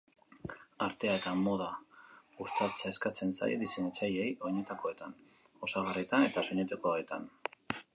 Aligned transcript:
Artea 0.85 1.17
eta 1.19 1.33
moda 1.41 1.67
uztartzea 2.47 2.91
eskatzen 2.95 3.37
zaie 3.41 3.61
diseinatzaileei, 3.67 4.35
oinetakoetan, 4.51 5.19
osagarrietan 5.69 6.31
eta 6.33 6.51
soinekoetan. 6.53 7.35